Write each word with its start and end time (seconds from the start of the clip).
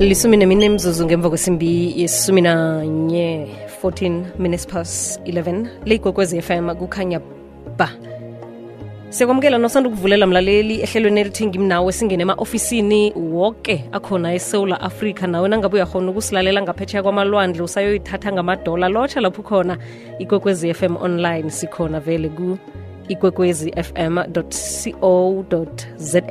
lisumi 0.00 0.36
nemine 0.36 0.68
mzuzu 0.68 1.06
ngemva 1.06 1.28
kwesimbi 1.28 2.00
yesumi 2.00 2.40
nanye 2.40 3.46
14 3.82 4.22
minutes 4.38 4.66
past 4.66 5.20
11 5.20 5.66
leyigwekwezi 5.84 6.42
FM 6.42 6.74
kukhanya 6.74 7.20
ba. 7.76 7.90
Siyakwamukela 9.10 9.58
nosanda 9.58 9.88
ukuvulela 9.88 10.26
mlaleli 10.26 10.80
ehlelweni 10.80 11.20
elithi 11.20 11.46
ngimnawe 11.46 11.92
singene 11.92 12.22
ema-ofisini 12.22 13.12
woke 13.16 13.84
akhona 13.92 14.34
esewula 14.34 14.80
afrika. 14.80 15.26
Nawe 15.26 15.48
nangabe 15.48 15.74
uyakhona 15.74 16.10
ukusilalela 16.10 16.62
ngaphetsheya 16.62 17.02
kwamalwandle 17.02 17.62
usayoyithatha 17.62 18.32
ngamadola. 18.32 18.88
Lotsha 18.88 19.20
lapho 19.20 19.42
khona 19.42 19.78
ikwekwezi 20.18 20.74
fm 20.74 20.96
online 20.96 21.50
sikhona 21.50 22.00
vele 22.00 22.28
ku 22.28 22.58
ikwekwezi 23.08 23.72
fm 23.72 24.18
co 25.00 25.44
za 25.96 26.22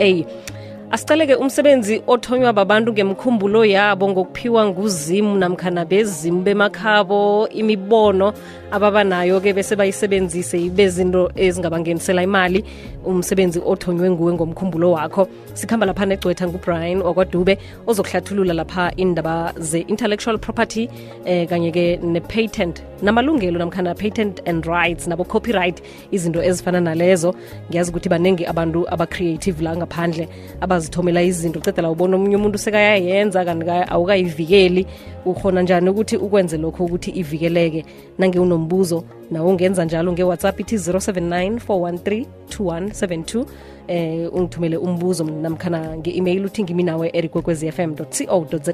asicaleke 0.92 1.36
umsebenzi 1.36 2.02
othonywa 2.08 2.54
babantu 2.54 2.94
ngemkhumbulo 2.94 3.66
yabo 3.66 4.10
ngokuphiwa 4.10 4.66
nguzimu 4.66 5.38
namkhana 5.38 5.86
bezimu 5.86 6.42
bemakhabo 6.42 7.48
imibono 7.52 8.34
ababanayo-ke 8.72 9.54
bese 9.54 9.76
bayisebenzise 9.76 10.70
bezinto 10.70 11.32
ezingabangenisela 11.36 12.24
imali. 12.24 12.64
Umsebenzi 13.06 13.60
othonywe 13.66 14.10
nguwe 14.10 14.34
ngomkhumbulo 14.34 14.92
wakho. 14.92 15.28
Sikhamba 15.54 15.86
lapha 15.86 16.06
negcwetha 16.06 16.48
ngubrian 16.48 17.02
wakwadube 17.02 17.58
ozokuhlathulula 17.88 18.54
lapha 18.54 18.92
indaba 18.96 19.54
ze-intellectual 19.60 20.38
property 20.38 20.90
eh, 21.26 21.48
kanye-ke 21.48 22.00
ne-patent. 22.04 22.84
Namalungelo 23.02 23.58
namkhana 23.60 23.96
patent 23.96 24.42
and 24.46 24.66
rights 24.66 25.08
nabo 25.08 25.24
copyright 25.24 25.82
izinto 26.12 26.44
ezifana 26.44 26.82
nalezo. 26.82 27.36
Ngiyazi 27.70 27.92
ukuthi 27.92 28.10
baningi 28.10 28.46
abantu 28.46 28.86
aba-creative 28.90 29.62
la 29.62 29.78
ngaphandle 29.78 30.28
abazithomela 30.62 31.22
izinto 31.22 31.60
cedela 31.60 31.92
ubona 31.92 32.16
omunye 32.16 32.36
umuntu 32.36 32.58
sekayayenza 32.58 33.46
kanti 33.46 33.70
awukayivikeli. 33.90 34.86
Ukhona 35.26 35.62
njani 35.62 35.90
ukuthi 35.90 36.18
ukwenze 36.18 36.58
lokho 36.58 36.86
ukuthi 36.86 37.12
ivikeleke? 37.12 37.86
Nange 38.18 38.40
unombuzo 38.60 39.04
nawe 39.32 39.50
ungenza 39.50 39.86
njalo 39.86 40.12
ngewhatsapp 40.12 40.60
ithi 40.60 40.76
079 40.76 41.60
413 41.68 42.26
2172 42.50 43.46
eh 43.88 44.34
ungithumele 44.34 44.78
umbuzo 44.78 45.24
namkhana 45.24 45.98
nge-email 45.98 46.46
uthi 46.46 46.64
ngimi 46.64 46.84
nawe 46.84 47.10
erikwekwezfm 47.14 47.96
co 47.96 48.48
za. 48.62 48.74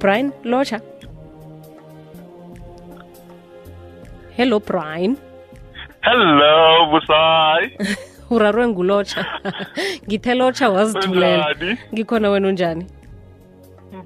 Brian 0.00 0.32
locha 0.44 0.80
hello 4.36 4.60
brian. 4.60 5.16
Hello 6.00 6.86
busayi 6.90 7.70
urarwe 8.30 8.68
ngulocha 8.68 9.26
ngithe 10.06 10.34
locha 10.34 10.70
wazithulela. 10.70 11.54
Ngikhona 11.92 12.30
wena 12.30 12.48
unjani 12.48 12.86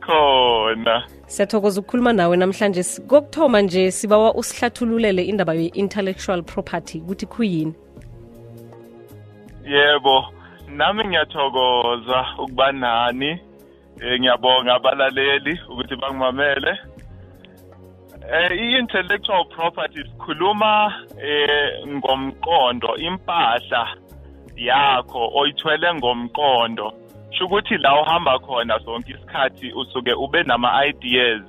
khona. 0.01 1.03
Siyathokoza 1.27 1.81
ukukhuluma 1.81 2.13
nawe 2.13 2.37
namhlanje. 2.37 2.83
Kokuthoma 3.09 3.61
nje 3.63 3.91
sibawa 3.91 4.35
usihlathululele 4.35 5.23
indaba 5.25 5.55
ye-intellectual 5.55 6.43
property 6.43 6.99
ukuthi 6.99 7.27
kuyini 7.27 7.75
yebo 9.71 10.25
nami 10.69 11.05
ngiyathokoza 11.05 12.27
ukuba 12.39 12.73
nani. 12.73 13.41
Eh 14.01 14.21
ngiyabonga 14.21 14.75
abalaleli 14.75 15.61
ukuthi 15.69 15.97
bangimamele. 15.97 16.79
Eh 18.33 18.51
i-intellectual 18.53 19.45
property 19.45 20.01
sikhuluma 20.05 20.93
eh 21.23 21.87
ngomqondo 21.87 22.97
impahla 22.97 23.83
yakho 24.57 25.31
oyithwele 25.39 25.95
ngomqondo. 25.95 26.93
Sho 27.31 27.45
ukuthi 27.47 27.77
la 27.79 28.03
uhamba 28.03 28.39
khona 28.39 28.81
sonke 28.85 29.13
isikhathi 29.13 29.73
usuke 29.73 30.13
ube 30.13 30.43
nama 30.43 30.87
ideas 30.87 31.43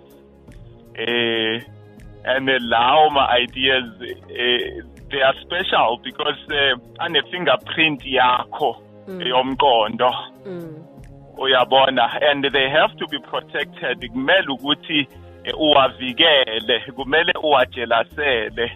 eh 0.95 1.61
and 2.23 2.49
lawo 2.49 3.09
ma 3.09 3.27
ideas 3.37 3.85
eh 4.29 4.83
they 5.09 5.21
are 5.21 5.35
special 5.41 5.99
because 6.03 6.39
uh, 6.49 7.03
ane 7.03 7.21
fingerprint 7.31 8.01
yakho 8.05 8.75
yomqondo. 9.07 10.11
Mm. 10.45 10.91
uyabona? 11.37 12.07
And 12.21 12.43
they 12.43 12.69
have 12.69 12.95
to 12.97 13.07
be 13.07 13.19
protected. 13.19 14.11
Kumele 14.11 14.47
ukuthi 14.49 15.07
eh, 15.43 15.53
uwavikele 15.59 16.79
kumele 16.95 17.33
uwajelasele 17.43 18.71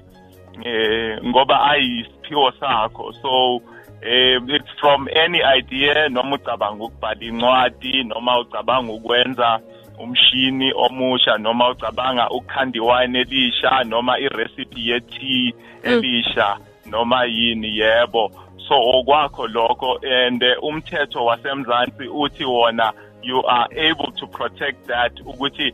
eh 0.63 1.19
ngoba 1.25 1.71
ayisiphiwo 1.71 2.51
sakho. 2.51 3.13
So 3.13 3.61
eh 4.01 4.39
it's 4.47 4.79
from 4.79 5.07
any 5.25 5.41
idea 5.57 6.09
noma 6.09 6.35
ucabanga 6.35 6.83
ukubhala 6.83 7.21
incwadi 7.21 8.03
noma 8.03 8.39
ucabanga 8.39 8.93
ukwenza 8.93 9.59
umshini 9.99 10.73
omusha 10.75 11.37
noma 11.37 11.69
ucabanga 11.69 12.29
ukukhanda 12.29 12.77
iwine 12.77 13.19
elisha 13.19 13.83
noma 13.83 14.19
irecipe 14.19 14.79
ye-tea 14.79 15.53
elisha 15.83 16.57
noma 16.85 17.25
yini 17.25 17.77
yebo. 17.77 18.31
So 18.67 18.75
okwakho 18.75 19.47
lokho 19.47 19.99
and 20.03 20.43
eh, 20.43 20.57
umthetho 20.63 21.25
wasemzansi 21.25 22.07
uthi 22.07 22.45
wona 22.45 22.93
you 23.21 23.43
are 23.47 23.67
able 23.71 24.11
to 24.11 24.27
protect 24.27 24.87
that 24.87 25.19
ukuthi 25.25 25.73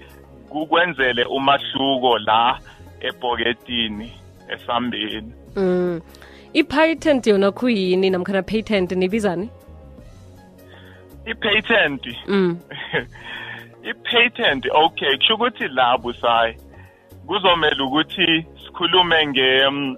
kukwenzele 0.49 1.23
umahluko 1.23 2.17
la 2.19 2.59
ebhoketini 2.99 4.11
esambeni. 4.49 5.33
Mm. 5.55 6.01
I-patent 6.53 7.27
yona 7.27 7.51
kuyini 7.51 8.09
namkhana 8.09 8.41
patent 8.43 8.91
nibizani 8.91 9.49
i-patent 11.25 12.01
mm. 12.27 12.57
i-patent 13.89 14.65
okay 14.73 15.17
kusho 15.17 15.35
ukuthi 15.35 15.67
la 15.67 15.97
busayi 15.97 16.55
kuzomela 17.27 17.83
ukuthi 17.85 18.45
sikhulume 18.65 19.27
nge 19.27 19.69
mm, 19.69 19.95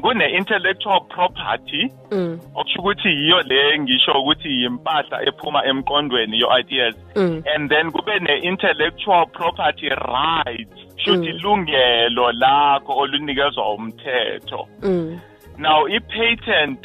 kune-intellectual 0.00 1.00
property 1.08 1.92
Mm. 2.10 2.38
okusho 2.54 2.78
ukuthi 2.80 3.08
yiyo 3.08 3.42
le 3.42 3.78
ngisho 3.78 4.12
ukuthi 4.12 4.48
yimpahla 4.48 5.22
ephuma 5.28 5.64
emqondweni 5.66 6.38
yo-ideas 6.40 6.94
Mm. 7.16 7.42
and 7.54 7.70
then 7.70 7.90
kube 7.92 8.18
ne-intellectual 8.20 9.26
property 9.26 9.88
rights 9.88 10.76
shuthi 10.96 11.28
Mm. 11.32 11.36
ilungelo 11.36 12.32
lakho 12.32 12.92
olunikezwa 12.98 13.74
umthetho 13.74 14.68
Mm. 14.82 15.18
Now 15.62 15.86
i-patent 15.88 16.78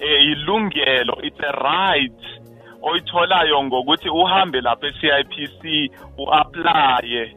eh, 0.00 0.22
ilungelo 0.32 1.18
it's 1.22 1.40
a 1.40 1.52
right 1.52 2.22
oyitholayo 2.82 3.64
ngokuthi 3.64 4.08
uhambe 4.08 4.60
lapha 4.60 4.86
e-CIPC 4.86 5.90
u-applye 6.18 7.36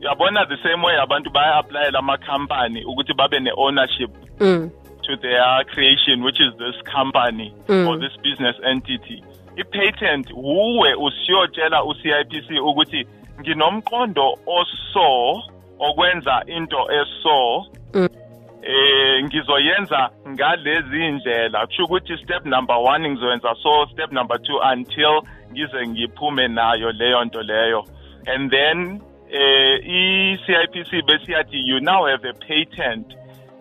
uyabona 0.00 0.46
the 0.46 0.56
same 0.62 0.86
way 0.86 0.96
abantu 1.00 1.30
baya-applyela 1.30 1.98
ama-company 1.98 2.84
ukuthi 2.84 3.14
babe 3.14 3.40
ne-ownership 3.40 4.10
Mm. 4.40 4.70
to 5.02 5.16
their 5.16 5.64
creation 5.64 6.22
which 6.22 6.40
is 6.40 6.52
this 6.58 6.92
company 6.94 7.54
Mm. 7.68 7.88
or 7.88 7.98
this 8.00 8.20
business 8.22 8.56
entity 8.64 9.24
i-patent 9.56 10.30
wuwe 10.34 10.94
usiyotshela 10.94 11.84
u-CIPC 11.84 12.60
ukuthi 12.60 13.06
nginomqondo 13.40 14.38
oso 14.46 15.42
okwenza 15.78 16.42
into 16.46 16.78
eso 16.92 17.66
Mm. 17.94 18.08
Eh 18.68 19.24
ngizoyenza 19.24 20.10
ngalezi 20.28 21.06
indlela 21.08 21.66
kusho 21.66 21.84
ukuthi 21.84 22.16
step 22.24 22.44
number 22.46 22.76
one 22.76 23.10
ngizoyenza 23.10 23.54
so 23.62 23.86
step 23.92 24.12
number 24.12 24.38
two 24.42 24.58
until 24.72 25.22
ngize 25.52 25.86
ngiphume 25.88 26.48
nayo 26.48 26.92
leyo 26.92 27.24
nto 27.24 27.42
leyo. 27.42 27.84
And 28.26 28.50
then 28.50 29.00
eh 29.30 29.78
i-CIPC 29.84 31.02
besiyathi 31.06 31.58
you 31.68 31.80
now 31.80 32.06
have 32.06 32.24
a 32.28 32.32
patent. 32.34 33.06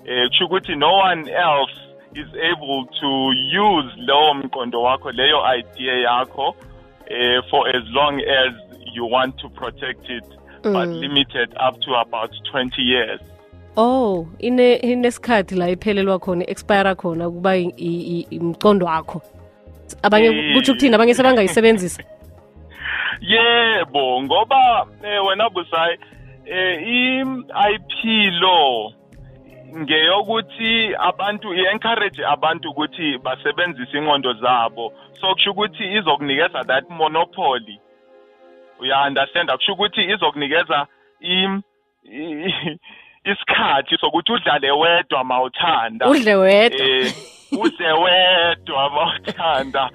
Eh 0.06 0.28
kusho 0.30 0.46
ukuthi 0.46 0.76
no 0.76 0.94
one 0.94 1.30
else 1.30 1.74
is 2.16 2.28
able 2.52 2.86
to 3.00 3.10
use 3.68 3.90
lowo 3.98 4.34
mqondo 4.34 4.82
wakho 4.82 5.12
leyo 5.12 5.44
idea 5.58 5.94
yakho 5.94 6.56
eh 7.08 7.42
for 7.50 7.70
as 7.70 7.84
long 7.92 8.22
as 8.22 8.54
you 8.94 9.06
want 9.12 9.38
to 9.38 9.50
protect 9.50 10.10
it 10.10 10.26
but 10.64 10.88
Mm. 10.90 11.00
limited 11.00 11.50
up 11.68 11.80
to 11.82 11.96
about 11.96 12.32
20 12.52 12.82
years 12.82 13.22
oh 13.78 14.28
ine 14.40 14.76
inesikhathi 14.76 15.56
la 15.56 15.70
iphelelwa 15.70 16.20
khona 16.20 16.50
expire 16.50 16.96
khona 16.96 17.30
kuba 17.30 17.56
imcondo 17.58 18.86
wakho. 18.86 19.22
Abanye 20.04 20.28
Eh. 20.28 20.54
kutsho 20.54 20.72
ukuthini? 20.72 20.96
Abanye 20.96 21.14
sebangayisebenzisa 21.14 22.04
yebo 23.22 24.24
ngoba 24.24 24.88
eh, 25.04 25.26
wena 25.26 25.50
busayi 25.50 25.98
eh 26.46 26.88
i-IP 26.88 28.32
law 28.42 28.92
ngeyokuthi 29.78 30.96
abantu 30.96 31.54
i-encourage 31.54 32.26
abantu 32.26 32.70
ukuthi 32.70 33.18
basebenzise 33.18 33.98
ingqondo 33.98 34.34
zabo. 34.34 34.94
So 35.20 35.34
kusho 35.34 35.52
ukuthi 35.52 35.84
izokunikeza 35.98 36.64
that 36.68 36.90
monopoly. 36.90 37.80
Uya-understand 38.80 39.52
kusho 39.52 39.74
ukuthi 39.74 40.02
izokunikeza 40.04 40.88
isikhathi 43.26 43.98
sokuthi 43.98 44.32
udlale 44.32 44.72
wedwa 44.72 45.24
mawuthanda. 45.24 46.10
Udle 46.10 46.36
wedwa. 46.36 46.88
Eh 46.88 47.14
udle 47.52 47.92
wedwa 47.92 48.90
mawuthanda. 48.90 49.90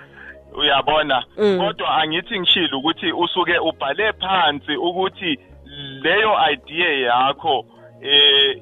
Uyabona? 0.53 1.25
Mm. 1.39 1.59
kodwa 1.59 1.97
angithi 1.99 2.41
ngishilo 2.41 2.79
ukuthi 2.79 3.13
usuke 3.13 3.59
ubhale 3.59 4.13
phansi 4.13 4.77
ukuthi 4.77 5.39
leyo 6.03 6.37
idea 6.53 6.91
yakho 6.91 7.67
eh 8.03 8.57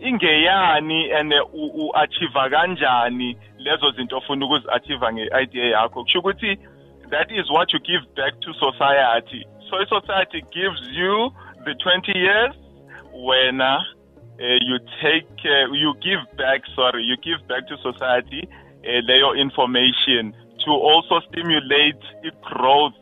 ingeyani 0.00 1.12
and 1.12 1.34
u-achieve 1.52 2.50
kanjani 2.50 3.36
lezo 3.58 3.90
zinto 3.90 4.16
ofuna 4.16 4.46
ukuzi-achieve 4.46 5.12
nge-idea 5.12 5.64
yakho. 5.64 6.02
Kusho 6.04 6.18
ukuthi 6.18 6.58
that 7.10 7.30
is 7.30 7.50
what 7.50 7.72
you 7.72 7.78
give 7.80 8.02
back 8.16 8.40
to 8.40 8.52
society. 8.54 9.44
So 9.68 9.76
i-society 9.76 10.42
gives 10.52 10.82
you 10.92 11.32
the 11.64 11.74
20 11.74 12.18
years 12.18 12.54
when 13.14 13.60
uh, 13.60 13.78
you 14.38 14.78
take 15.02 15.28
uh, 15.44 15.72
you 15.72 15.94
give 16.00 16.20
back 16.36 16.62
sorry 16.76 17.04
you 17.08 17.16
give 17.16 17.46
back 17.48 17.66
to 17.68 17.76
society 17.92 18.48
uh, 18.84 19.00
leyo 19.08 19.34
information 19.36 20.32
to 20.64 20.70
also 20.72 21.20
stimulate 21.28 22.02
i-growth 22.24 22.94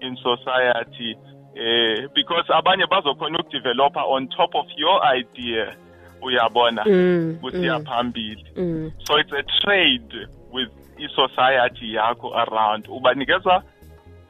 in 0.00 0.16
society 0.16 1.16
uh, 1.16 2.08
because 2.14 2.44
abanye 2.52 2.86
bazokhona 2.86 3.38
ukudevelopa 3.38 4.04
on 4.04 4.28
top 4.28 4.54
of 4.54 4.66
your 4.76 5.00
idea 5.16 5.76
uyabona 6.22 6.84
Mm, 6.84 7.38
kusiya 7.42 7.78
mm. 7.78 7.84
phambili 7.84 8.44
Mm. 8.56 8.92
so 9.06 9.18
it's 9.20 9.32
a 9.32 9.42
trade 9.42 10.28
with 10.52 10.68
i-society 10.98 11.94
yakho 11.94 12.34
around 12.36 12.88
ubanikeza 12.88 13.62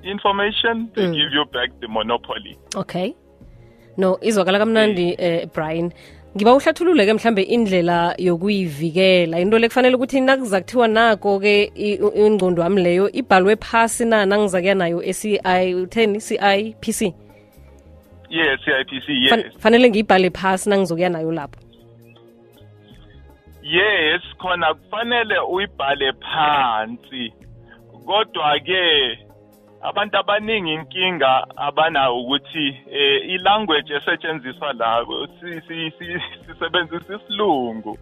information 0.03 0.89
they 0.95 1.07
Mm. 1.07 1.13
give 1.15 1.35
you 1.37 1.45
back 1.45 1.71
the 1.81 1.87
monopoly 1.89 2.59
okay 2.77 3.15
no 3.97 4.19
izwakala 4.23 4.59
kamnandi 4.59 5.15
eh, 5.19 5.47
brian. 5.55 5.93
Ngiba 6.37 6.55
uhlathulule 6.55 7.07
ke 7.07 7.13
mhlambe 7.15 7.43
indlela 7.43 8.15
yokuyivikela. 8.19 9.39
Into 9.41 9.59
le 9.59 9.69
kufanele 9.69 9.95
ukuthi 9.97 10.21
nakuza 10.21 10.61
kuthiwa 10.61 10.89
nako 10.89 11.39
ke 11.41 11.71
ingcondo 11.75 12.13
i- 12.15 12.27
ingqondo 12.27 12.63
wami 12.63 12.83
leyo 12.83 13.11
ibhalwe 13.13 13.57
phasi 13.57 14.05
na 14.05 14.27
nangizakuya 14.27 14.75
nayo 14.75 15.03
e-ci 15.03 15.39
utheni? 15.75 16.19
Ci-pc 16.21 17.15
yes 18.31 18.61
p 19.07 19.13
yes. 19.13 19.31
Fan- 19.31 19.51
fanele 19.59 19.91
ngiyibhale 19.91 20.31
phasi 20.31 20.71
nangizokuya 20.71 21.09
nayo 21.09 21.33
lapho. 21.33 21.61
Yes 23.63 24.23
khona 24.39 24.75
kufanele 24.75 25.39
uyibhale 25.39 26.13
phansi. 26.13 27.33
Kodwa 28.07 28.59
ke 28.61 29.19
abantu 29.85 30.17
abaningi 30.19 30.73
inkinga 30.75 31.47
abanayo 31.57 32.17
ukuthi 32.17 32.67
eh, 32.91 33.29
ilanguage 33.35 33.95
esetshenziswa 33.95 34.73
la 34.73 35.05
si- 35.41 35.61
si- 35.69 35.91
si- 35.99 36.23
sisebenzisa 36.47 37.15
isilungu 37.17 37.99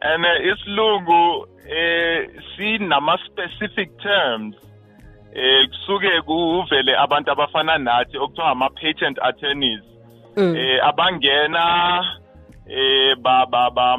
and 0.00 0.24
eh, 0.24 0.52
isilungu 0.52 1.46
eh 1.70 2.28
sinama 2.56 3.18
specific 3.26 3.96
terms 3.98 4.56
eh 5.34 5.68
kusuke 5.68 6.20
kuvele 6.22 6.96
abantu 6.96 7.30
abafana 7.30 7.78
nathi 7.78 8.18
okuthiwa 8.18 8.48
ama 8.50 8.68
patent 8.70 9.18
attorneys 9.22 9.82
Mm. 10.36 10.56
eh 10.56 10.80
abangena 10.84 11.64
eh 12.66 13.14
ba 13.20 13.46
ba 13.46 13.70
ba 13.70 13.96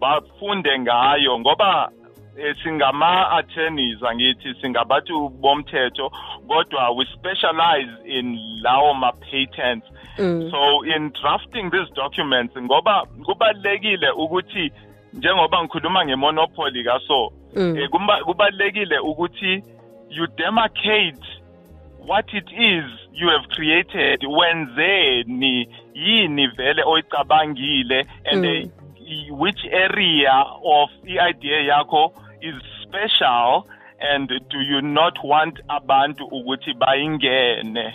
bafunde 0.00 0.78
ngayo 0.78 1.38
ngoba 1.40 1.88
eh, 2.38 2.56
singama 2.62 3.30
attorneys 3.30 4.02
angithi 4.02 4.54
singabantu 4.60 5.28
bomthetho 5.28 6.10
kodwa 6.48 6.90
we 6.90 7.06
specialize 7.14 7.90
in 8.04 8.38
lawo 8.62 8.94
ma 8.94 9.12
patents 9.12 9.86
Mm. 10.18 10.50
so 10.50 10.84
in 10.84 11.10
drafting 11.12 11.70
these 11.70 11.92
documents 11.94 12.56
ngoba 12.58 13.06
kubalekile 13.24 14.10
ukuthi 14.10 14.72
njengoba 15.14 15.62
ngikhuluma 15.64 16.04
ngemonopoly 16.06 16.84
kaso 16.84 17.32
Mm. 17.56 17.76
eh, 17.78 17.88
kubalekile 18.24 18.98
ukuthi 18.98 19.62
you 20.10 20.26
demarcate 20.26 21.20
what 22.08 22.34
it 22.34 22.52
is 22.52 22.84
you 23.12 23.28
have 23.28 23.46
created 23.48 24.24
wenzeni 24.24 25.68
yini 25.94 26.46
vele 26.46 26.82
oyicabangile 26.86 28.06
and 28.32 28.44
Mm. 28.44 28.70
i- 29.06 29.30
which 29.30 29.64
area 29.64 30.44
of 30.64 30.90
i-idea 31.06 31.60
yakho 31.60 32.12
is 32.42 32.54
special 32.82 33.66
and 34.00 34.28
do 34.28 34.58
you 34.60 34.82
not 34.82 35.16
want 35.24 35.60
abantu 35.68 36.24
ukuthi 36.30 36.74
bayingene 36.78 37.94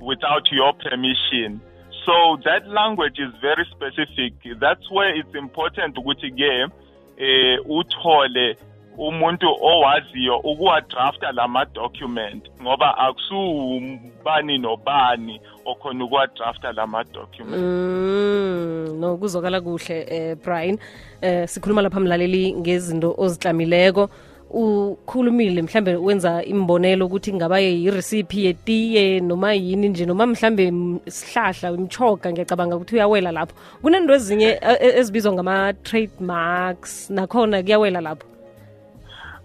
without 0.00 0.50
your 0.50 0.72
permission? 0.74 1.60
So 2.04 2.38
that 2.44 2.66
language 2.68 3.18
is 3.18 3.32
very 3.40 3.66
specific. 3.70 4.32
That's 4.58 4.90
where 4.90 5.14
it's 5.14 5.34
important 5.34 5.96
ukuthi 5.96 6.30
ke 6.30 6.72
eh 7.18 7.58
uthole 7.66 8.56
umuntu 8.98 9.46
owaziyo 9.62 10.36
ukuwadrafta 10.38 11.32
lama 11.32 11.64
document 11.64 12.42
ngoba 12.62 12.98
akusubani 12.98 14.58
nobani 14.58 15.40
okhona 15.64 16.04
ukuwadrafta 16.04 16.72
lama 16.72 17.04
document 17.04 17.62
Mm, 17.62 19.00
no 19.00 19.16
kuzokala 19.16 19.60
kuhle 19.60 20.06
eh 20.10 20.36
Brian. 20.44 20.78
Eh 21.22 21.48
sikhuluma 21.48 21.82
lapha 21.82 22.00
mlaleli 22.00 22.52
ngezinto 22.54 23.14
ozihlamileko 23.18 24.08
ukhulumile 24.50 25.62
mhlambe 25.62 25.96
wenza 25.96 26.44
imbonelo 26.44 27.06
ukuthi 27.06 27.32
ngaba 27.34 27.58
yi-recipe 27.60 28.36
yetiye 28.40 29.20
noma 29.20 29.52
yini 29.54 29.88
nje 29.88 30.06
noma 30.06 30.26
mhlambe 30.26 30.66
m- 30.66 30.98
sihlahla 31.06 31.70
imchoga 31.70 32.32
ngiyacabanga 32.32 32.76
ukuthi 32.76 32.94
uyawela 32.94 33.32
lapho. 33.32 33.54
Kunento 33.82 34.14
ezinye 34.14 34.48
eh, 34.48 34.76
eh, 34.80 34.96
ezibizwa 34.98 35.32
ngama-trademarks 35.32 37.10
nakhona 37.10 37.62
kuyawela 37.62 38.00
lapho. 38.00 38.26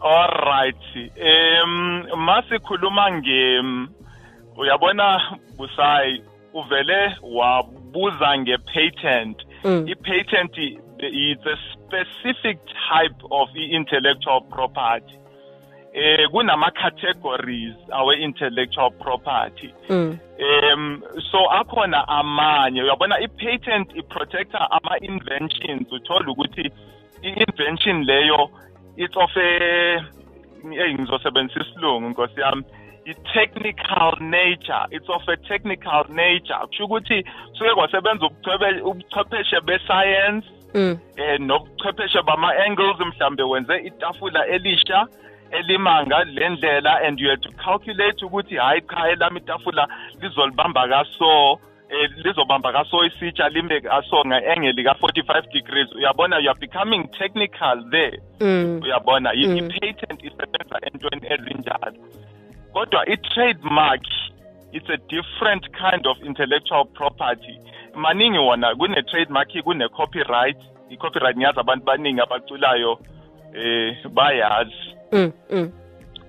Alright. 0.03 0.75
Em 1.15 2.03
masikhuluma 2.15 3.11
nge 3.11 3.61
uyabona 4.57 5.37
busayi 5.57 6.23
uvele 6.53 7.15
wabuza 7.23 8.37
ngepatent. 8.37 9.37
Mm. 9.63 9.87
I-patent 9.87 10.57
is 10.99 11.37
a 11.45 11.57
specific 11.73 12.59
type 12.91 13.15
of 13.31 13.47
intellectual 13.55 14.41
property. 14.41 15.17
Eh 15.93 16.27
kunama 16.31 16.71
categories 16.71 17.75
awe 17.91 18.13
intellectual 18.15 18.91
property. 18.91 19.73
mm. 19.89 20.19
um 20.73 21.03
so 21.31 21.49
akhona 21.49 22.07
amanye 22.07 22.83
uyabona 22.83 23.19
i-patent 23.19 23.95
i-protecta 23.95 24.71
ama-inventions 24.71 25.91
uthola 25.91 26.31
ukuthi 26.31 26.71
i-invention 27.21 28.03
leyo 28.03 28.49
it's 28.97 29.17
of 29.17 29.31
a 29.37 30.01
eyi 30.71 30.93
ngizosebenzisa 30.93 31.59
isilungu 31.61 32.09
nkosi 32.09 32.39
yami. 32.41 32.63
I-technical 33.05 34.13
nature 34.21 34.85
it's 34.91 35.09
of 35.09 35.27
a 35.27 35.37
technical 35.37 36.03
nature. 36.09 36.55
Kusho 36.67 36.85
ukuthi 36.85 37.25
suke 37.53 37.69
kwasebenza 37.75 38.25
ubuchwebe- 38.25 38.81
ubuchwepheshe 38.81 39.61
be-science 39.61 40.47
Mm. 40.75 40.97
eh 41.17 41.39
nobuchwepheshe 41.39 42.21
bama-angles 42.21 42.99
mhlambe 42.99 43.43
wenze 43.43 43.77
itafula 43.77 44.45
elisha 44.47 45.07
elimanga 45.51 46.23
le 46.23 46.49
ndlela 46.49 47.01
and 47.07 47.19
you 47.19 47.29
had 47.29 47.41
to 47.41 47.49
calculate 47.51 48.25
ukuthi 48.25 48.55
hayi 48.55 48.81
cha 48.81 49.09
elami 49.09 49.39
itafula 49.39 49.87
lizolibamba 50.21 50.87
kaso. 50.87 51.51
eh 51.51 51.57
lizobamba 52.23 52.71
kaso 52.71 53.05
isitsha 53.05 53.49
lime 53.49 53.81
kaso 53.81 54.23
nge-angle 54.25 54.83
ka-45 54.83 55.51
degrees 55.53 55.91
uyabona 55.95 56.37
you 56.39 56.49
are 56.49 56.59
becoming 56.59 57.03
technical 57.11 57.89
there 57.91 58.19
Mm. 58.39 58.79
uyabona 58.83 59.33
i- 59.33 59.47
Mm. 59.47 59.57
i-patent 59.57 60.23
isebenza 60.23 60.79
entweni 60.81 61.27
ezinjalo 61.33 61.97
kodwa 62.73 63.09
i-trademark 63.09 64.01
it's 64.71 64.89
a 64.89 64.97
different 64.97 65.63
kind 65.71 66.07
of 66.07 66.17
intellectual 66.23 66.85
property 66.85 67.59
maningi 67.95 68.37
wona 68.37 68.75
kune-trademark 68.75 69.61
kune-copyright 69.63 70.57
i-copyright 70.89 71.37
ngiyazi 71.37 71.59
abantu 71.59 71.85
baningi 71.85 72.21
abaculayo 72.21 72.99
eh 73.53 74.07
bayazi 74.09 74.95
Mm. 75.11 75.31
Mm. 75.51 75.71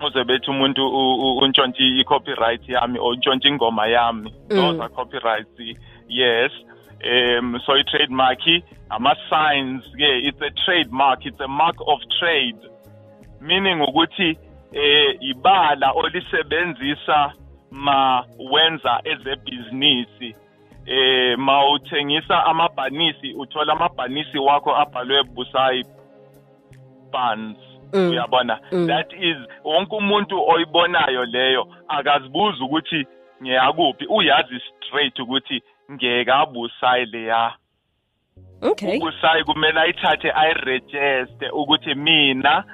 Uze 0.06 0.24
bethi 0.24 0.50
umuntu 0.50 0.82
untshontshe 1.38 1.82
i-copyright 2.00 2.68
yami 2.68 2.98
or 2.98 3.12
untshontshe 3.14 3.48
ingoma 3.48 3.86
yami 3.86 4.30
Mm. 4.50 4.56
those 4.56 4.80
are 4.80 4.88
copyrights 4.88 5.58
yes 6.08 6.50
um 7.04 7.60
so 7.66 7.72
i-trademark 7.76 8.40
ama-signs 8.90 9.82
ke 9.96 10.10
it's 10.28 10.40
a 10.42 10.50
trademark 10.64 11.26
it's 11.26 11.40
a 11.40 11.48
mark 11.48 11.76
of 11.86 12.00
trade 12.20 12.58
meaning 13.40 13.80
ukuthi 13.80 14.38
eh 14.72 15.16
ibala 15.20 15.92
olisebenzisa 15.92 17.32
ma 17.70 18.24
wenza 18.52 19.00
ezebhizinisi 19.04 20.34
eh 20.86 21.38
ma 21.38 21.70
uthengisa 21.70 22.44
amabhanisi 22.46 23.34
uthola 23.34 23.72
amabhanisi 23.72 24.38
wakho 24.38 24.76
abhalwe 24.76 25.22
busayi 25.22 25.84
Mm. 27.14 27.54
Uyabona? 27.94 28.60
Mm. 28.72 28.86
that 28.86 29.12
is 29.12 29.36
wonke 29.64 29.96
umuntu 29.96 30.48
oyibonayo 30.48 31.24
leyo 31.24 31.66
akazibuza 31.88 32.64
ukuthi 32.64 33.06
ngiyakuphi 33.42 34.06
uyazi 34.06 34.60
straight 34.60 35.18
ukuthi 35.18 35.62
ngiyekabusayi 35.92 37.06
leya. 37.06 37.52
Okay. 38.62 38.96
Ubusayi 38.96 39.44
kumele 39.44 39.80
ayithathe 39.80 40.32
ayiregister 40.32 41.50
ukuthi 41.52 41.94
mina 41.94 42.64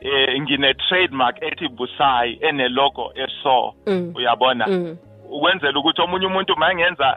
eh 0.00 0.40
ngine 0.42 0.74
trademark 0.74 1.42
ethi 1.42 1.68
Busayi 1.68 2.38
ene 2.40 2.68
logo 2.68 3.12
eso. 3.14 3.74
Mm. 3.86 4.12
uyabona? 4.16 4.66
Mm. 4.66 4.96
ukwenzela 5.30 5.78
ukuthi 5.78 6.02
omunye 6.02 6.26
umuntu 6.26 6.56
mayengenza 6.56 7.16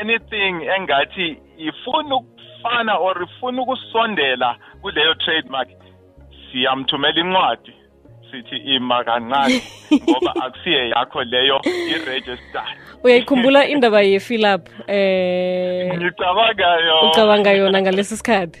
anything 0.00 0.54
engathi 0.76 1.38
ifuna 1.56 2.16
ukufana 2.16 2.96
or 2.98 3.22
ifuna 3.22 3.62
ukusondela 3.62 4.56
kuleyo 4.82 5.14
trademark 5.14 5.68
siyamthumela 6.54 7.20
incwadi. 7.20 7.74
Sithi 8.30 8.56
ima 8.56 9.04
kancane 9.04 9.62
ngoba 10.02 10.34
akusiye 10.44 10.88
yakho 10.88 11.24
leyo 11.24 11.60
i-register. 11.64 12.64
Uyayikhumbula 13.04 13.66
indaba 13.66 14.00
ye-philip 14.02 14.68
eh 14.86 15.94
ngicabangayo 15.98 17.10
ucabanga 17.10 17.52
yona 17.52 17.82
ngalesi 17.82 18.16
sikhathi? 18.16 18.60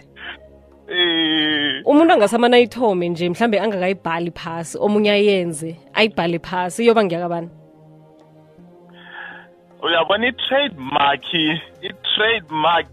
Eh. 0.88 1.82
Umuntu 1.86 2.12
angasamane 2.12 2.56
ayithome 2.56 3.08
nje 3.08 3.28
mhlambe 3.28 3.60
angakayibhali 3.60 4.30
phasi 4.30 4.78
omunye 4.78 5.10
ayenze 5.10 5.76
ayibhale 5.94 6.38
phasi 6.38 6.84
iyoba 6.84 7.04
ngiyakabani 7.04 7.50
uyabona 9.84 10.26
i-trademark 10.26 11.34
i-trademark 11.82 12.86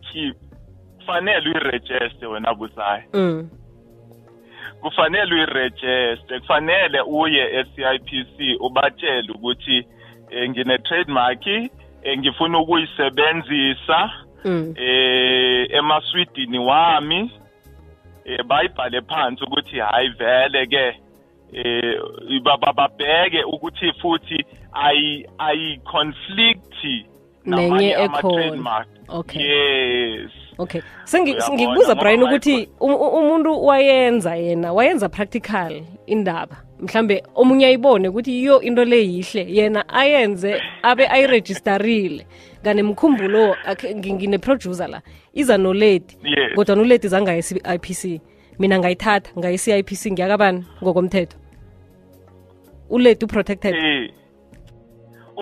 kufanele 0.97 1.49
uyirejeste 1.49 2.25
wena 2.25 2.53
busayo 2.53 3.03
mm. 3.13 3.49
Kufanele 4.81 5.33
uyiregister 5.35 6.39
kufanele 6.39 7.01
uye 7.01 7.59
e-CIPC 7.59 8.61
ubatshele 8.61 9.31
ukuthi 9.35 9.85
eh, 10.29 10.49
ngine 10.49 10.77
trademark 10.77 11.47
eh, 11.47 12.17
ngifuna 12.17 12.59
ukuyisebenzisa 12.59 14.11
Mm. 14.45 14.73
eh 14.77 15.67
emaswidini 15.71 16.59
wami 16.59 17.31
eh 18.25 18.43
bayibhale 18.45 19.01
phansi 19.01 19.43
ukuthi 19.43 19.79
hayi 19.79 20.09
vele 20.09 20.65
ke 20.67 20.99
eh 21.53 21.99
baba- 22.43 22.73
babheke 22.73 23.43
ukuthi 23.43 23.91
futhi 24.01 24.45
ayi 24.73 25.25
ayi 25.37 25.77
conflict 25.77 26.83
Nenye 27.45 27.91
ekhona. 27.91 28.21
trademark 28.21 28.87
Okay. 29.09 29.41
yes 29.41 30.31
okay. 30.57 30.81
Sengi- 31.03 31.31
Uyabona, 31.31 31.53
ngikubuza 31.55 31.87
ngoba 31.95 32.01
brian 32.01 32.23
ukuthi 32.23 32.69
um- 32.79 33.13
umuntu 33.19 33.65
wayenza 33.65 34.35
yena 34.35 34.73
wayenza 34.73 35.09
practical 35.09 35.81
indaba 36.05 36.57
mhlambe 36.79 37.23
omunye 37.35 37.65
ayibone 37.65 38.07
ukuthi 38.09 38.39
iyo 38.41 38.61
into 38.61 38.85
le 38.85 38.97
yihle 39.05 39.45
yena 39.49 39.89
ayenze 39.89 40.61
abe 40.83 41.07
akhe- 43.65 43.95
ngi- 43.95 44.13
ngine-producer 44.13 44.87
la 44.89 45.01
iza 45.33 45.57
noledi 45.57 46.17
kodwa 46.55 46.75
noledi 46.75 47.07
zangaye 47.07 47.39
ipc 47.75 48.21
mina 48.59 48.79
ngayithatha 48.79 49.31
ngaye 49.39 49.57
ipc 49.79 50.11
ngiyakabani 50.11 50.65
ngokomthetho? 50.83 51.37
Uledi 52.89 53.25
uprotected? 53.25 53.73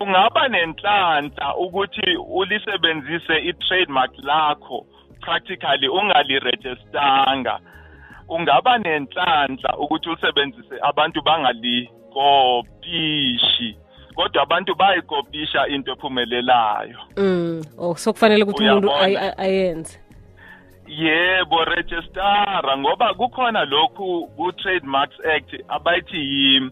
Ungaba 0.01 0.47
nenhlanhla 0.47 1.55
ukuthi 1.57 2.15
ulisebenzise 2.29 3.35
i-trademark 3.49 4.11
lakho. 4.23 4.85
Practically 5.29 5.87
ungaliregistanga. 5.87 7.59
Ungaba 8.29 8.77
nenhlanhla 8.77 9.77
ukuthi 9.77 10.09
ulisebenzise 10.09 10.75
abantu 10.81 11.21
bangalikopishi 11.21 13.77
kodwa 14.15 14.43
abantu 14.43 14.75
bayikopisha 14.75 15.67
into 15.67 15.91
ephumelelayo. 15.91 16.97
Mm. 17.17 17.63
oh, 17.77 17.95
so 17.95 18.13
kufanele 18.13 18.43
ukuthi 18.43 18.63
umuntu 18.63 18.91
ayenze. 19.37 19.99
Yebo 20.87 21.65
registera 21.65 22.77
ngoba 22.77 23.13
kukhona 23.13 23.65
lokhu 23.65 24.27
ku-trademarks 24.27 25.25
act 25.25 25.55
abayithi 25.67 26.17
yi- 26.17 26.69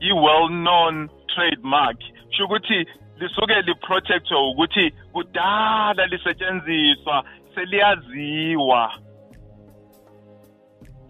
yi-well 0.00 0.48
known 0.48 1.08
trademark. 1.34 1.96
Sho 2.30 2.44
ukuthi 2.44 2.86
lisuke 3.18 3.62
liprotectwe 3.62 4.36
ukuthi 4.50 4.90
kudala 5.12 6.06
lisetshenziswa 6.06 7.24
seliyaziwa. 7.60 8.92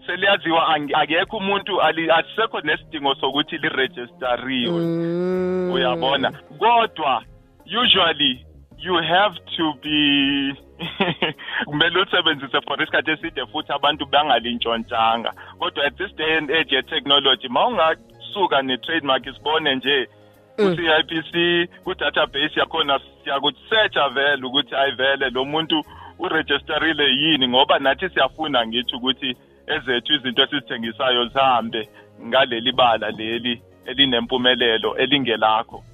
Seliyaziwa 0.07 0.75
akekho 0.95 1.37
umuntu 1.37 1.83
asisekho 1.83 2.61
nesidingo 2.61 3.15
sokuthi 3.15 3.59
liregistariwe 3.59 4.81
Mm. 4.81 5.71
uyabona? 5.73 6.33
Kodwa 6.59 7.23
usually 7.67 8.45
you 8.79 8.97
have 8.97 9.39
to 9.57 9.75
be 9.83 10.55
kumele 11.65 12.01
ulisebenzise 12.01 12.61
for 12.61 12.83
isikhathi 12.83 13.11
eside 13.11 13.47
futhi 13.53 13.73
abantu 13.73 14.07
bangalintshontshanga. 14.07 15.33
Kodwa 15.59 15.85
at 15.87 15.97
this 15.97 16.13
day 16.17 16.39
and 16.39 16.51
age 16.51 16.73
ye-technology 16.77 17.49
ma 17.49 17.67
ungasuka 17.67 18.63
ne-trademark 18.63 19.25
sibone 19.25 19.75
nje 19.75 20.09
ku-CIPC 20.57 21.35
ku-database 21.85 22.61
yakhona 22.61 23.01
siyakusearcha 23.25 24.09
vele 24.09 24.47
ukuthi 24.47 24.75
hayi 24.75 24.93
vele 24.93 25.31
lo 25.31 25.45
muntu 25.45 25.85
uregisterile 26.21 27.05
yini? 27.05 27.49
Ngoba 27.49 27.79
nathi 27.79 28.09
siyafuna 28.09 28.67
ngithi 28.67 28.97
ukuthi 28.97 29.37
ezethu 29.67 30.13
izinto 30.13 30.43
esizithengisayo 30.43 31.27
zihambe 31.27 31.89
ngaleli 32.27 32.73
bala 32.73 33.11
leli 33.11 33.63
elinempumelelo 33.87 34.97
elingelakho. 34.97 35.85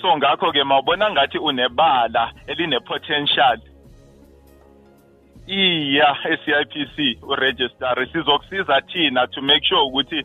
So 0.00 0.16
ngakho 0.16 0.52
ke 0.52 0.64
mawubona 0.64 1.10
ngathi 1.10 1.38
unebala 1.38 2.32
eline-potential. 2.46 3.58
Iya 5.46 6.16
e-CIPC 6.30 7.22
uregister 7.22 8.06
sizokusiza 8.12 8.80
thina 8.80 9.26
to 9.26 9.42
make 9.42 9.64
sure 9.64 9.82
ukuthi 9.82 10.24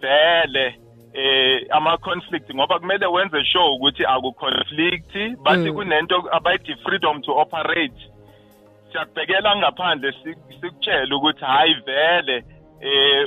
vele 0.00 0.74
eh 1.12 1.66
ama-conflict 1.70 2.54
ngoba 2.54 2.78
kumele 2.78 3.06
wenze 3.06 3.44
sure 3.44 3.74
ukuthi 3.74 4.04
akuconflict 4.04 5.12
bathi 5.42 5.70
Mm. 5.70 5.74
kunento 5.74 6.28
abayithi 6.32 6.74
freedom 6.84 7.22
to 7.22 7.32
operate. 7.32 8.10
Siyakubhekela 8.92 9.56
ngaphandle 9.56 10.10
sik- 10.24 10.60
sikutshele 10.60 11.14
ukuthi 11.14 11.44
hayi 11.44 11.74
vele 11.86 12.44
eh 12.80 13.26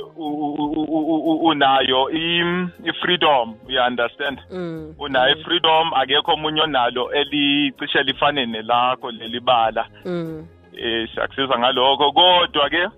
unayo 1.42 2.10
i- 2.10 2.66
i-freedom 2.84 3.54
you 3.68 3.80
understand 3.82 4.40
Mm. 4.50 4.94
unayo 4.98 5.36
i-freedom 5.36 5.94
akekho 5.94 6.32
omunye 6.32 6.60
onalo 6.62 7.12
elicishe 7.12 8.02
lifane 8.02 8.46
nelakho 8.46 9.10
leli 9.10 9.40
bala 9.40 9.86
Mm. 10.04 10.46
eh 10.78 11.08
siyakusiza 11.14 11.58
ngalokho 11.58 12.12
kodwa 12.12 12.70
ke 12.70 12.88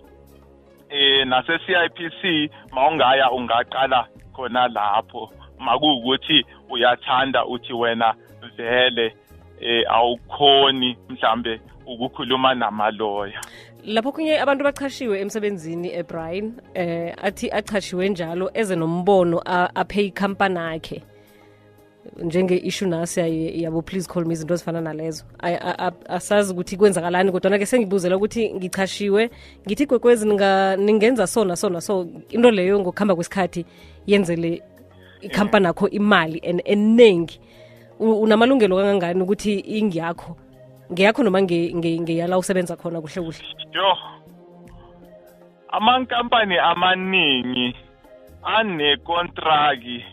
eh 0.90 1.26
nase 1.26 1.58
CIPC 1.58 2.50
mawungaya 2.72 3.30
ungaqala 3.30 4.06
khona 4.32 4.68
lapho 4.68 5.30
makuwukuthi 5.58 6.44
uyathanda 6.70 7.44
uthi 7.46 7.72
wena 7.72 8.14
vele 8.56 9.14
eh 9.60 9.84
awukhoni 9.88 10.96
mhlambe 11.08 11.60
ukukhuluma 11.86 12.54
namaloya. 12.54 13.40
Lapho 13.84 14.12
kunye 14.12 14.40
abantu 14.40 14.64
bachashiwe 14.64 15.20
emsebenzini 15.20 15.92
ebrian 15.92 16.52
eh 16.74 17.14
athi 17.22 17.50
achashiwe 17.50 18.08
njalo 18.08 18.50
eze 18.54 18.76
nombono 18.76 19.42
aphe 19.74 20.06
ikhampani 20.06 20.58
akhe 20.58 21.02
njenge-issue 22.22 22.88
nasi 22.88 23.62
yabo 23.62 23.82
please 23.82 24.08
call 24.08 24.24
me 24.24 24.32
izinto 24.32 24.54
ezifana 24.54 24.80
nalezo. 24.80 25.24
Asazi 26.08 26.52
ukuthi 26.52 26.76
kwenzakalani 26.76 27.32
kodwana-ke 27.32 27.66
sengibuzela 27.66 28.16
ukuthi 28.16 28.54
ngichashiwe 28.54 29.30
ngithi 29.66 29.86
kwekwezi 29.86 30.26
ningenza 30.26 31.26
sona 31.26 31.56
sona 31.56 31.80
so 31.80 32.06
into 32.30 32.50
leyo 32.50 32.80
ngokuhamba 32.80 33.14
kwesikhathi 33.14 33.66
yenzele 34.06 34.62
ikhampani 35.20 35.66
yakho 35.66 35.88
imali 35.88 36.42
and 36.48 36.62
eningi 36.64 37.40
unamalungelo 38.00 38.76
kangangani 38.76 39.22
ukuthi 39.22 39.58
ingiyakho 39.58 40.36
ngeyakho 40.92 41.22
noma 41.22 41.40
nge- 41.42 41.72
nge- 41.74 42.00
ngeyala 42.00 42.38
usebenza 42.38 42.76
khona 42.76 43.00
kuhle 43.00 43.20
kuhle? 43.22 43.44
Yo 43.72 43.96
amankampani 45.68 46.58
amaningi 46.58 47.76
anekontraki 48.42 50.04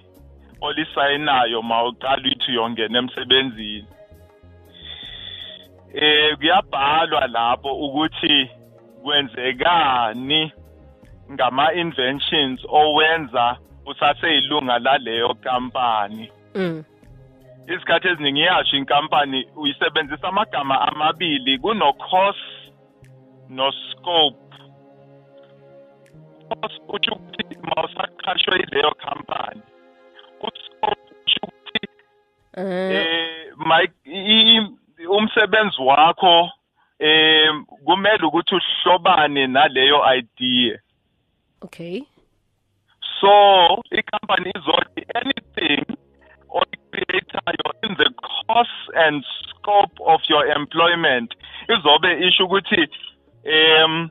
olisayinayo 0.62 1.62
mawuqala 1.62 2.22
uthi 2.32 2.52
uyongena 2.52 3.00
emsebenzini. 3.00 3.86
Eh 5.94 6.38
kuyabhalwa 6.38 7.28
lapho 7.28 7.72
ukuthi 7.74 8.50
kwenzekani 9.04 10.54
ngama 11.32 11.74
inventions 11.74 12.62
owenza 12.70 13.58
usaseyilunga 13.86 14.80
laleyo 14.80 15.34
kampani. 15.34 16.32
Mm. 16.56 16.84
Isikhathi 17.68 18.08
eziningi 18.08 18.40
iyasho 18.42 18.78
inkampani 18.78 19.48
uyisebenzisa 19.56 20.28
amagama 20.28 20.82
amabili 20.82 21.60
kuno 21.60 21.94
cost 21.94 22.40
no 23.50 23.72
scope 23.72 24.38
cost 26.50 26.82
utsho 26.88 27.12
ukuthi 27.16 27.58
mawusaqashwe 27.64 28.56
yileyo 28.60 28.92
company 29.06 29.62
uscope 30.42 31.02
utsho 31.22 31.40
ukuthi 31.44 31.88
i- 34.06 34.68
umsebenzi 35.10 35.82
wakho 35.82 36.50
eh 37.00 37.52
kumele 37.86 38.24
ukuthi 38.26 38.56
uhlobane 38.56 39.48
naleyo 39.48 40.02
idea. 40.16 40.80
Okay. 41.62 42.04
So 43.20 43.32
i-company 43.92 44.52
izothi 44.56 45.06
anything 45.16 45.86
oyicreatayo 46.52 47.68
in 47.84 47.96
the 47.96 48.10
course 48.28 48.78
and 48.96 49.24
scope 49.50 49.96
of 50.06 50.22
your 50.30 50.46
employment. 50.48 51.34
Izobe 51.70 52.28
isho 52.28 52.46
ukuthi 52.46 52.88
um 53.46 54.10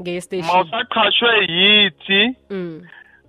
ngestation. 0.00 0.46
mawusaqhashwe 0.46 1.30
yithi 1.48 2.36
mm. 2.50 2.86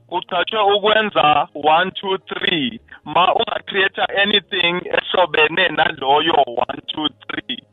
uqhatshwe 0.09 0.61
ukwenza 0.75 1.47
1 1.55 1.89
2 2.03 2.17
3 2.17 2.79
ma 3.05 3.35
ungacreate 3.35 4.01
anything 4.21 4.75
ehlobene 4.97 5.69
naloyo 5.69 6.33
1 6.33 6.75
2 6.95 7.09
3 7.27 7.69